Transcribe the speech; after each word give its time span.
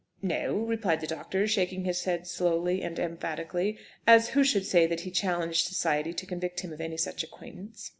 "No," 0.23 0.55
replied 0.57 0.99
the 0.99 1.05
doctor, 1.05 1.45
shaking 1.47 1.85
his 1.85 2.05
head 2.05 2.25
slowly 2.25 2.81
and 2.81 2.97
emphatically, 2.97 3.77
as 4.07 4.29
who 4.29 4.43
should 4.43 4.65
say 4.65 4.87
that 4.87 5.01
he 5.01 5.11
challenged 5.11 5.67
society 5.67 6.11
to 6.11 6.25
convict 6.25 6.61
him 6.61 6.73
of 6.73 6.81
any 6.81 6.97
such 6.97 7.23
acquaintance. 7.23 7.87